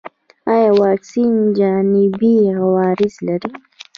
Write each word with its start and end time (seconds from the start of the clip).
ایا 0.53 0.71
واکسین 0.81 1.33
جانبي 1.57 2.35
عوارض 2.59 3.13
لري؟ 3.27 3.51